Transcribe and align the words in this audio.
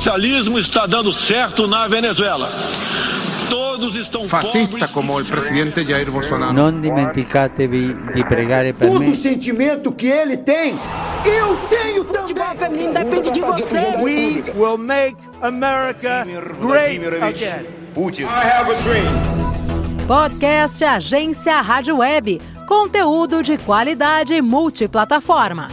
O 0.00 0.02
socialismo 0.02 0.58
está 0.58 0.86
dando 0.86 1.12
certo 1.12 1.66
na 1.66 1.86
Venezuela. 1.86 2.50
Todos 3.50 3.94
estão 3.96 4.26
Fascista 4.26 4.88
como 4.88 5.20
o 5.20 5.22
presidente 5.22 5.84
Jair 5.84 6.10
Bolsonaro. 6.10 6.54
Não 6.54 6.80
dimenticatevi 6.80 7.94
di 8.14 8.24
pregare 8.24 8.72
per 8.72 8.88
Todo 8.88 9.00
me. 9.00 9.14
sentimento 9.14 9.92
que 9.92 10.06
ele 10.06 10.38
tem, 10.38 10.74
eu 11.26 11.54
tenho 11.68 12.04
também. 12.04 12.28
Futebol 12.28 12.56
feminino 12.56 12.94
depende 12.94 13.30
de 13.30 13.40
você. 13.42 13.94
We 13.98 14.42
will 14.56 14.78
make 14.78 15.18
America 15.42 16.24
great 16.62 17.06
again. 17.22 17.66
Putin. 17.92 18.22
I 18.22 18.46
have 18.46 18.70
a 18.70 18.82
dream. 18.82 20.06
Podcast 20.06 20.82
Agência 20.82 21.60
Rádio 21.60 21.98
Web. 21.98 22.40
Conteúdo 22.66 23.42
de 23.42 23.58
qualidade 23.58 24.40
multiplataforma. 24.40 25.68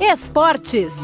Esportes. 0.00 0.94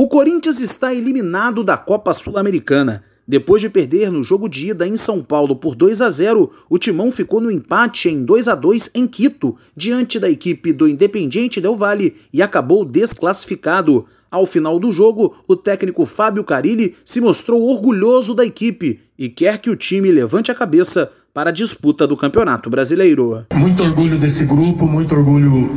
O 0.00 0.06
Corinthians 0.06 0.60
está 0.60 0.94
eliminado 0.94 1.64
da 1.64 1.76
Copa 1.76 2.14
Sul-Americana. 2.14 3.02
Depois 3.26 3.60
de 3.60 3.68
perder 3.68 4.12
no 4.12 4.22
jogo 4.22 4.48
de 4.48 4.68
ida 4.68 4.86
em 4.86 4.96
São 4.96 5.24
Paulo 5.24 5.56
por 5.56 5.74
2 5.74 6.00
a 6.00 6.08
0, 6.08 6.52
o 6.70 6.78
Timão 6.78 7.10
ficou 7.10 7.40
no 7.40 7.50
empate 7.50 8.08
em 8.08 8.24
2 8.24 8.46
a 8.46 8.54
2 8.54 8.92
em 8.94 9.08
Quito, 9.08 9.56
diante 9.76 10.20
da 10.20 10.30
equipe 10.30 10.72
do 10.72 10.86
Independiente 10.86 11.60
Del 11.60 11.74
Valle 11.74 12.14
e 12.32 12.40
acabou 12.40 12.84
desclassificado. 12.84 14.06
Ao 14.30 14.46
final 14.46 14.78
do 14.78 14.92
jogo, 14.92 15.34
o 15.48 15.56
técnico 15.56 16.06
Fábio 16.06 16.44
Carilli 16.44 16.94
se 17.04 17.20
mostrou 17.20 17.60
orgulhoso 17.60 18.36
da 18.36 18.44
equipe 18.44 19.00
e 19.18 19.28
quer 19.28 19.58
que 19.58 19.68
o 19.68 19.74
time 19.74 20.12
levante 20.12 20.52
a 20.52 20.54
cabeça 20.54 21.10
para 21.34 21.50
a 21.50 21.52
disputa 21.52 22.06
do 22.06 22.16
Campeonato 22.16 22.70
Brasileiro. 22.70 23.46
Muito 23.52 23.82
orgulho 23.82 24.16
desse 24.16 24.46
grupo, 24.46 24.86
muito 24.86 25.12
orgulho 25.12 25.68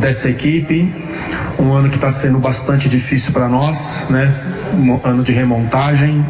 dessa 0.00 0.30
equipe. 0.30 1.07
Um 1.58 1.72
ano 1.72 1.88
que 1.88 1.96
está 1.96 2.08
sendo 2.08 2.38
bastante 2.38 2.88
difícil 2.88 3.32
para 3.32 3.48
nós, 3.48 4.06
né? 4.08 4.32
Um 4.74 5.00
ano 5.04 5.24
de 5.24 5.32
remontagem, 5.32 6.24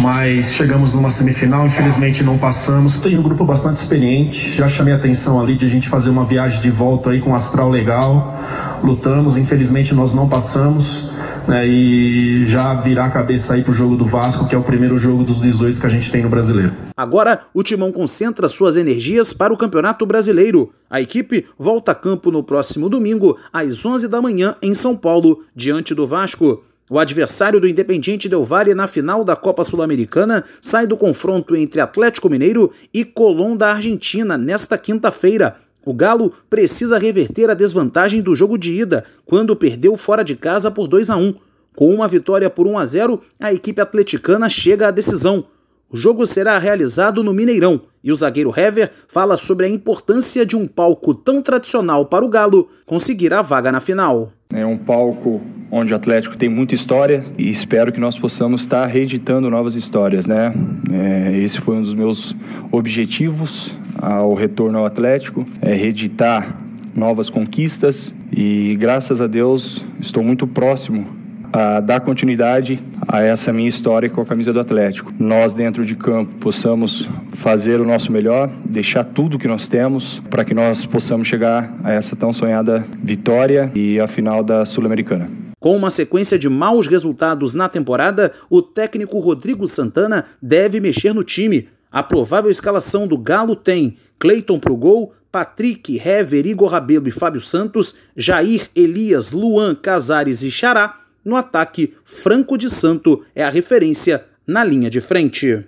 mas 0.00 0.52
chegamos 0.52 0.94
numa 0.94 1.08
semifinal, 1.08 1.66
infelizmente 1.66 2.22
não 2.22 2.38
passamos. 2.38 3.00
Tem 3.00 3.18
um 3.18 3.22
grupo 3.22 3.44
bastante 3.44 3.76
experiente, 3.76 4.56
já 4.56 4.68
chamei 4.68 4.94
a 4.94 4.96
atenção 4.96 5.40
ali 5.40 5.56
de 5.56 5.66
a 5.66 5.68
gente 5.68 5.88
fazer 5.88 6.10
uma 6.10 6.24
viagem 6.24 6.60
de 6.60 6.70
volta 6.70 7.10
aí 7.10 7.20
com 7.20 7.30
um 7.30 7.34
astral 7.34 7.68
legal. 7.68 8.38
Lutamos, 8.84 9.36
infelizmente 9.36 9.94
nós 9.94 10.14
não 10.14 10.28
passamos. 10.28 11.09
Né, 11.50 11.66
e 11.66 12.46
já 12.46 12.74
virar 12.74 13.06
a 13.06 13.10
cabeça 13.10 13.54
aí 13.54 13.64
pro 13.64 13.72
jogo 13.72 13.96
do 13.96 14.04
Vasco, 14.04 14.48
que 14.48 14.54
é 14.54 14.58
o 14.58 14.62
primeiro 14.62 14.96
jogo 14.96 15.24
dos 15.24 15.40
18 15.40 15.80
que 15.80 15.86
a 15.86 15.88
gente 15.88 16.08
tem 16.08 16.22
no 16.22 16.28
brasileiro. 16.28 16.72
Agora, 16.96 17.40
o 17.52 17.64
Timão 17.64 17.90
concentra 17.90 18.46
suas 18.46 18.76
energias 18.76 19.32
para 19.32 19.52
o 19.52 19.56
Campeonato 19.56 20.06
Brasileiro. 20.06 20.72
A 20.88 21.00
equipe 21.00 21.46
volta 21.58 21.90
a 21.90 21.94
campo 21.96 22.30
no 22.30 22.44
próximo 22.44 22.88
domingo, 22.88 23.36
às 23.52 23.84
11 23.84 24.06
da 24.06 24.22
manhã, 24.22 24.54
em 24.62 24.74
São 24.74 24.96
Paulo, 24.96 25.42
diante 25.52 25.92
do 25.92 26.06
Vasco. 26.06 26.62
O 26.88 27.00
adversário 27.00 27.58
do 27.58 27.66
Independiente 27.66 28.28
Del 28.28 28.44
Valle 28.44 28.72
na 28.72 28.86
final 28.86 29.24
da 29.24 29.34
Copa 29.34 29.64
Sul-Americana 29.64 30.44
sai 30.62 30.86
do 30.86 30.96
confronto 30.96 31.56
entre 31.56 31.80
Atlético 31.80 32.30
Mineiro 32.30 32.70
e 32.94 33.04
Colón 33.04 33.56
da 33.56 33.72
Argentina 33.72 34.38
nesta 34.38 34.78
quinta-feira. 34.78 35.56
O 35.84 35.94
Galo 35.94 36.32
precisa 36.48 36.98
reverter 36.98 37.48
a 37.48 37.54
desvantagem 37.54 38.20
do 38.20 38.36
jogo 38.36 38.58
de 38.58 38.72
ida, 38.72 39.04
quando 39.24 39.56
perdeu 39.56 39.96
fora 39.96 40.22
de 40.22 40.36
casa 40.36 40.70
por 40.70 40.86
2 40.86 41.08
a 41.10 41.16
1. 41.16 41.34
Com 41.74 41.94
uma 41.94 42.06
vitória 42.06 42.50
por 42.50 42.66
1 42.66 42.78
a 42.78 42.84
0, 42.84 43.22
a 43.38 43.52
equipe 43.52 43.80
atleticana 43.80 44.48
chega 44.48 44.88
à 44.88 44.90
decisão. 44.90 45.46
O 45.92 45.96
jogo 45.96 46.26
será 46.26 46.56
realizado 46.58 47.24
no 47.24 47.34
Mineirão 47.34 47.80
e 48.02 48.12
o 48.12 48.16
zagueiro 48.16 48.52
Hever 48.56 48.92
fala 49.08 49.36
sobre 49.36 49.66
a 49.66 49.68
importância 49.68 50.46
de 50.46 50.54
um 50.56 50.66
palco 50.66 51.12
tão 51.12 51.42
tradicional 51.42 52.06
para 52.06 52.24
o 52.24 52.28
Galo 52.28 52.68
conseguir 52.86 53.34
a 53.34 53.42
vaga 53.42 53.72
na 53.72 53.80
final. 53.80 54.32
É 54.52 54.64
um 54.64 54.76
palco 54.76 55.40
onde 55.70 55.92
o 55.92 55.96
Atlético 55.96 56.36
tem 56.36 56.48
muita 56.48 56.76
história 56.76 57.24
e 57.36 57.50
espero 57.50 57.90
que 57.90 57.98
nós 57.98 58.16
possamos 58.16 58.60
estar 58.62 58.86
reeditando 58.86 59.50
novas 59.50 59.74
histórias, 59.74 60.26
né? 60.26 60.52
É, 60.92 61.38
esse 61.38 61.60
foi 61.60 61.74
um 61.74 61.82
dos 61.82 61.94
meus 61.94 62.36
objetivos 62.70 63.72
ao 64.00 64.34
retorno 64.34 64.78
ao 64.78 64.86
Atlético, 64.86 65.46
é 65.60 65.74
reeditar 65.74 66.56
novas 66.94 67.30
conquistas 67.30 68.14
e 68.32 68.76
graças 68.78 69.20
a 69.20 69.26
Deus 69.26 69.84
estou 70.00 70.22
muito 70.22 70.46
próximo 70.46 71.20
a 71.52 71.80
dar 71.80 72.00
continuidade 72.00 72.80
a 73.08 73.22
essa 73.22 73.52
minha 73.52 73.68
história 73.68 74.08
com 74.08 74.20
a 74.20 74.24
camisa 74.24 74.52
do 74.52 74.60
Atlético. 74.60 75.12
Nós, 75.18 75.52
dentro 75.52 75.84
de 75.84 75.96
campo, 75.96 76.34
possamos 76.36 77.08
fazer 77.32 77.80
o 77.80 77.84
nosso 77.84 78.12
melhor, 78.12 78.48
deixar 78.64 79.04
tudo 79.04 79.38
que 79.38 79.48
nós 79.48 79.68
temos 79.68 80.22
para 80.30 80.44
que 80.44 80.54
nós 80.54 80.86
possamos 80.86 81.26
chegar 81.26 81.74
a 81.82 81.92
essa 81.92 82.14
tão 82.14 82.32
sonhada 82.32 82.84
vitória 83.02 83.70
e 83.74 83.98
a 83.98 84.06
final 84.06 84.44
da 84.44 84.64
Sul-Americana. 84.64 85.28
Com 85.58 85.76
uma 85.76 85.90
sequência 85.90 86.38
de 86.38 86.48
maus 86.48 86.86
resultados 86.86 87.52
na 87.52 87.68
temporada, 87.68 88.32
o 88.48 88.62
técnico 88.62 89.18
Rodrigo 89.18 89.66
Santana 89.66 90.24
deve 90.40 90.80
mexer 90.80 91.12
no 91.12 91.22
time. 91.22 91.68
A 91.90 92.02
provável 92.02 92.50
escalação 92.50 93.06
do 93.06 93.18
Galo 93.18 93.56
tem 93.56 93.96
Cleiton 94.18 94.60
pro 94.60 94.76
gol, 94.76 95.12
Patrick, 95.32 95.98
Hever, 95.98 96.46
Igor 96.46 96.70
Rabelo 96.70 97.08
e 97.08 97.12
Fábio 97.12 97.40
Santos, 97.40 97.94
Jair, 98.16 98.68
Elias, 98.74 99.32
Luan, 99.32 99.74
Casares 99.74 100.42
e 100.42 100.50
Xará, 100.50 101.00
no 101.24 101.36
ataque, 101.36 101.94
Franco 102.04 102.56
de 102.56 102.70
Santo 102.70 103.24
é 103.34 103.44
a 103.44 103.50
referência 103.50 104.24
na 104.46 104.64
linha 104.64 104.88
de 104.88 105.00
frente. 105.00 105.64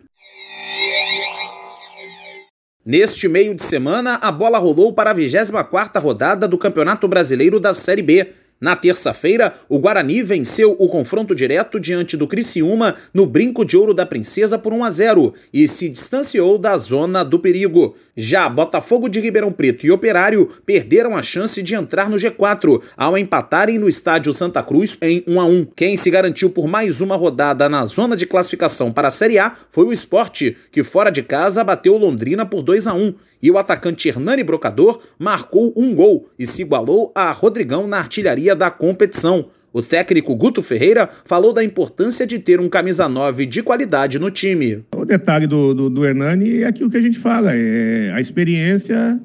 Neste 2.84 3.28
meio 3.28 3.54
de 3.54 3.62
semana, 3.62 4.18
a 4.20 4.32
bola 4.32 4.58
rolou 4.58 4.92
para 4.92 5.12
a 5.12 5.14
24ª 5.14 6.00
rodada 6.00 6.48
do 6.48 6.58
Campeonato 6.58 7.06
Brasileiro 7.06 7.60
da 7.60 7.72
Série 7.72 8.02
B. 8.02 8.32
Na 8.62 8.76
terça-feira, 8.76 9.54
o 9.68 9.76
Guarani 9.76 10.22
venceu 10.22 10.76
o 10.78 10.88
confronto 10.88 11.34
direto 11.34 11.80
diante 11.80 12.16
do 12.16 12.28
Criciúma 12.28 12.94
no 13.12 13.26
Brinco 13.26 13.64
de 13.64 13.76
Ouro 13.76 13.92
da 13.92 14.06
Princesa 14.06 14.56
por 14.56 14.72
1 14.72 14.84
a 14.84 14.90
0 14.92 15.34
e 15.52 15.66
se 15.66 15.88
distanciou 15.88 16.56
da 16.56 16.78
zona 16.78 17.24
do 17.24 17.40
perigo. 17.40 17.96
Já 18.16 18.48
Botafogo 18.48 19.08
de 19.08 19.18
Ribeirão 19.18 19.50
Preto 19.50 19.84
e 19.84 19.90
Operário 19.90 20.48
perderam 20.64 21.16
a 21.16 21.24
chance 21.24 21.60
de 21.60 21.74
entrar 21.74 22.08
no 22.08 22.16
G4 22.16 22.80
ao 22.96 23.18
empatarem 23.18 23.80
no 23.80 23.88
estádio 23.88 24.32
Santa 24.32 24.62
Cruz 24.62 24.96
em 25.02 25.24
1 25.26 25.40
a 25.40 25.44
1. 25.44 25.64
Quem 25.74 25.96
se 25.96 26.08
garantiu 26.08 26.48
por 26.48 26.68
mais 26.68 27.00
uma 27.00 27.16
rodada 27.16 27.68
na 27.68 27.84
zona 27.84 28.16
de 28.16 28.26
classificação 28.26 28.92
para 28.92 29.08
a 29.08 29.10
Série 29.10 29.40
A 29.40 29.56
foi 29.70 29.86
o 29.86 29.92
Esporte, 29.92 30.56
que 30.70 30.84
fora 30.84 31.10
de 31.10 31.24
casa 31.24 31.64
bateu 31.64 31.96
Londrina 31.96 32.46
por 32.46 32.62
2 32.62 32.86
a 32.86 32.94
1 32.94 33.12
e 33.42 33.50
o 33.50 33.58
atacante 33.58 34.08
Hernani 34.08 34.44
Brocador 34.44 35.00
marcou 35.18 35.72
um 35.76 35.94
gol 35.94 36.28
e 36.38 36.46
se 36.46 36.62
igualou 36.62 37.10
a 37.14 37.32
Rodrigão 37.32 37.88
na 37.88 37.98
artilharia 37.98 38.54
da 38.54 38.70
competição. 38.70 39.46
O 39.72 39.80
técnico 39.80 40.36
Guto 40.36 40.62
Ferreira 40.62 41.08
falou 41.24 41.52
da 41.52 41.64
importância 41.64 42.26
de 42.26 42.38
ter 42.38 42.60
um 42.60 42.68
camisa 42.68 43.08
9 43.08 43.46
de 43.46 43.62
qualidade 43.62 44.18
no 44.18 44.30
time. 44.30 44.84
O 44.94 45.04
detalhe 45.04 45.46
do, 45.46 45.74
do, 45.74 45.90
do 45.90 46.04
Hernani 46.04 46.62
é 46.62 46.66
aquilo 46.66 46.90
que 46.90 46.96
a 46.98 47.00
gente 47.00 47.18
fala, 47.18 47.52
é 47.54 48.12
a 48.14 48.20
experiência 48.20 49.18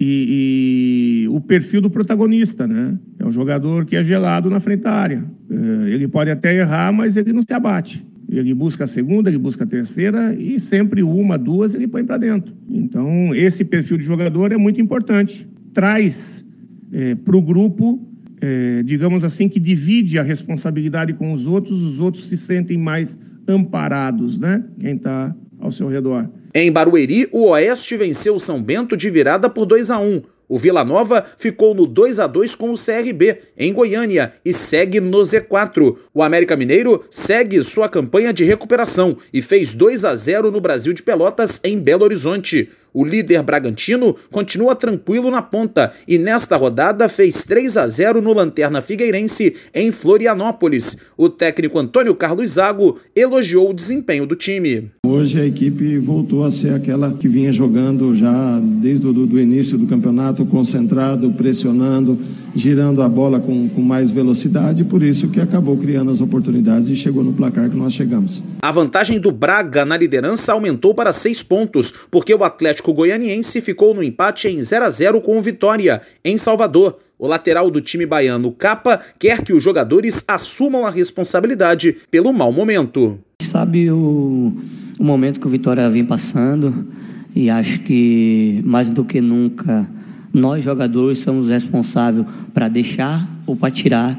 e, 0.00 1.22
e, 1.24 1.28
o 1.28 1.40
perfil 1.40 1.80
do 1.80 1.88
protagonista, 1.88 2.66
né? 2.66 2.98
É 3.20 3.24
um 3.24 3.30
jogador 3.30 3.86
que 3.86 3.94
é 3.94 4.02
gelado 4.02 4.50
na 4.50 4.58
frente 4.58 4.80
da 4.80 4.90
área. 4.90 5.24
É, 5.48 5.90
ele 5.90 6.08
pode 6.08 6.28
até 6.28 6.52
errar, 6.52 6.92
mas 6.92 7.16
ele 7.16 7.32
não 7.32 7.42
se 7.42 7.52
abate. 7.52 8.04
Ele 8.38 8.54
busca 8.54 8.84
a 8.84 8.86
segunda, 8.86 9.28
ele 9.28 9.38
busca 9.38 9.64
a 9.64 9.66
terceira 9.66 10.34
e 10.34 10.58
sempre 10.58 11.02
uma, 11.02 11.36
duas 11.36 11.74
ele 11.74 11.86
põe 11.86 12.02
para 12.02 12.16
dentro. 12.16 12.54
Então, 12.70 13.34
esse 13.34 13.64
perfil 13.64 13.98
de 13.98 14.04
jogador 14.04 14.52
é 14.52 14.56
muito 14.56 14.80
importante. 14.80 15.46
Traz 15.74 16.44
é, 16.90 17.14
para 17.14 17.36
o 17.36 17.42
grupo, 17.42 18.00
é, 18.40 18.82
digamos 18.84 19.22
assim, 19.22 19.48
que 19.48 19.60
divide 19.60 20.18
a 20.18 20.22
responsabilidade 20.22 21.12
com 21.12 21.32
os 21.32 21.46
outros, 21.46 21.82
os 21.82 21.98
outros 21.98 22.26
se 22.26 22.38
sentem 22.38 22.78
mais 22.78 23.18
amparados, 23.46 24.38
né? 24.38 24.64
Quem 24.80 24.96
está 24.96 25.34
ao 25.60 25.70
seu 25.70 25.88
redor. 25.88 26.28
Em 26.54 26.70
Barueri, 26.72 27.28
o 27.32 27.50
Oeste 27.50 27.96
venceu 27.96 28.34
o 28.34 28.40
São 28.40 28.62
Bento 28.62 28.96
de 28.96 29.08
virada 29.10 29.48
por 29.48 29.64
2 29.66 29.90
a 29.90 29.98
1. 29.98 30.22
O 30.52 30.58
Vila 30.58 30.84
Nova 30.84 31.24
ficou 31.38 31.74
no 31.74 31.86
2 31.86 32.20
a 32.20 32.26
2 32.26 32.54
com 32.56 32.70
o 32.70 32.74
CRB 32.74 33.38
em 33.56 33.72
Goiânia 33.72 34.34
e 34.44 34.52
segue 34.52 35.00
no 35.00 35.16
Z4. 35.20 35.96
O 36.12 36.22
América 36.22 36.54
Mineiro 36.54 37.06
segue 37.10 37.64
sua 37.64 37.88
campanha 37.88 38.34
de 38.34 38.44
recuperação 38.44 39.16
e 39.32 39.40
fez 39.40 39.72
2 39.72 40.04
a 40.04 40.14
0 40.14 40.50
no 40.50 40.60
Brasil 40.60 40.92
de 40.92 41.02
Pelotas 41.02 41.58
em 41.64 41.78
Belo 41.78 42.04
Horizonte. 42.04 42.68
O 42.94 43.04
líder 43.04 43.42
Bragantino 43.42 44.14
continua 44.30 44.74
tranquilo 44.74 45.30
na 45.30 45.40
ponta 45.40 45.92
e 46.06 46.18
nesta 46.18 46.56
rodada 46.56 47.08
fez 47.08 47.44
3 47.44 47.76
a 47.76 47.86
0 47.86 48.20
no 48.20 48.34
Lanterna 48.34 48.82
Figueirense 48.82 49.54
em 49.74 49.90
Florianópolis. 49.90 50.96
O 51.16 51.28
técnico 51.28 51.78
Antônio 51.78 52.14
Carlos 52.14 52.50
Zago 52.50 52.98
elogiou 53.16 53.70
o 53.70 53.74
desempenho 53.74 54.26
do 54.26 54.36
time. 54.36 54.90
Hoje 55.06 55.40
a 55.40 55.46
equipe 55.46 55.98
voltou 55.98 56.44
a 56.44 56.50
ser 56.50 56.74
aquela 56.74 57.12
que 57.12 57.28
vinha 57.28 57.52
jogando 57.52 58.14
já 58.14 58.60
desde 58.60 59.06
o 59.06 59.12
do 59.12 59.38
início 59.38 59.78
do 59.78 59.86
campeonato, 59.86 60.44
concentrado, 60.46 61.30
pressionando, 61.32 62.18
girando 62.54 63.02
a 63.02 63.08
bola 63.08 63.40
com, 63.40 63.68
com 63.68 63.80
mais 63.80 64.10
velocidade, 64.10 64.84
por 64.84 65.02
isso 65.02 65.28
que 65.28 65.40
acabou 65.40 65.76
criando 65.76 66.10
as 66.10 66.20
oportunidades 66.20 66.88
e 66.88 66.96
chegou 66.96 67.24
no 67.24 67.32
placar 67.32 67.70
que 67.70 67.76
nós 67.76 67.92
chegamos. 67.92 68.42
A 68.60 68.70
vantagem 68.70 69.18
do 69.18 69.32
Braga 69.32 69.84
na 69.84 69.96
liderança 69.96 70.52
aumentou 70.52 70.94
para 70.94 71.12
seis 71.12 71.42
pontos, 71.42 71.92
porque 72.10 72.34
o 72.34 72.44
Atlético 72.44 72.92
Goianiense 72.92 73.60
ficou 73.60 73.94
no 73.94 74.02
empate 74.02 74.48
em 74.48 74.60
0 74.60 74.84
a 74.84 74.90
0 74.90 75.20
com 75.20 75.38
o 75.38 75.42
Vitória, 75.42 76.02
em 76.24 76.36
Salvador. 76.36 76.98
O 77.18 77.26
lateral 77.26 77.70
do 77.70 77.80
time 77.80 78.04
baiano, 78.04 78.50
Capa, 78.50 79.00
quer 79.18 79.42
que 79.42 79.52
os 79.52 79.62
jogadores 79.62 80.24
assumam 80.26 80.84
a 80.84 80.90
responsabilidade 80.90 81.96
pelo 82.10 82.32
mau 82.32 82.52
momento. 82.52 83.18
Sabe 83.40 83.90
o, 83.90 84.52
o 84.98 85.04
momento 85.04 85.38
que 85.38 85.46
o 85.46 85.50
Vitória 85.50 85.88
vem 85.88 86.04
passando 86.04 86.86
e 87.34 87.48
acho 87.48 87.80
que 87.80 88.60
mais 88.64 88.90
do 88.90 89.04
que 89.04 89.20
nunca 89.20 89.88
nós 90.32 90.64
jogadores 90.64 91.18
somos 91.18 91.48
responsáveis 91.48 92.26
para 92.52 92.68
deixar 92.68 93.28
ou 93.46 93.54
para 93.54 93.70
tirar 93.70 94.18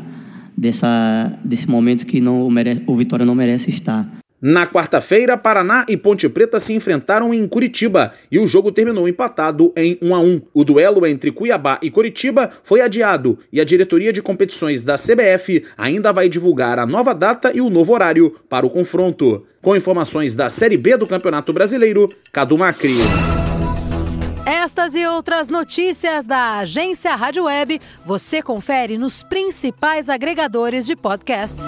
dessa, 0.56 1.34
desse 1.44 1.70
momento 1.70 2.06
que 2.06 2.22
não 2.22 2.50
merece, 2.50 2.82
o 2.86 2.96
Vitória 2.96 3.26
não 3.26 3.36
merece 3.36 3.70
estar. 3.70 4.08
Na 4.46 4.68
quarta-feira, 4.68 5.38
Paraná 5.38 5.86
e 5.88 5.96
Ponte 5.96 6.28
Preta 6.28 6.60
se 6.60 6.74
enfrentaram 6.74 7.34
em 7.34 7.48
Curitiba 7.48 8.12
e 8.30 8.38
o 8.38 8.46
jogo 8.46 8.74
terminou 8.74 9.08
empatado 9.08 9.72
em 9.74 9.98
1 10.02 10.14
a 10.14 10.20
1. 10.20 10.42
O 10.54 10.66
duelo 10.66 11.08
entre 11.08 11.32
Cuiabá 11.32 11.80
e 11.82 11.90
Curitiba 11.90 12.50
foi 12.62 12.82
adiado 12.82 13.40
e 13.54 13.62
a 13.62 13.64
diretoria 13.64 14.12
de 14.12 14.22
competições 14.22 14.84
da 14.84 14.96
CBF 14.96 15.64
ainda 15.78 16.12
vai 16.12 16.28
divulgar 16.28 16.78
a 16.78 16.86
nova 16.86 17.14
data 17.14 17.54
e 17.56 17.62
o 17.62 17.70
novo 17.70 17.94
horário 17.94 18.36
para 18.50 18.66
o 18.66 18.70
confronto. 18.70 19.46
Com 19.62 19.78
informações 19.78 20.34
da 20.34 20.50
Série 20.50 20.76
B 20.76 20.98
do 20.98 21.08
Campeonato 21.08 21.54
Brasileiro, 21.54 22.10
Cadu 22.34 22.58
Macri. 22.58 22.98
Estas 24.64 24.96
e 24.96 25.06
outras 25.06 25.50
notícias 25.50 26.26
da 26.26 26.60
agência 26.60 27.14
Rádio 27.18 27.44
Web 27.44 27.82
você 28.06 28.42
confere 28.42 28.98
nos 28.98 29.22
principais 29.22 30.08
agregadores 30.08 30.86
de 30.86 30.96
podcasts. 30.96 31.66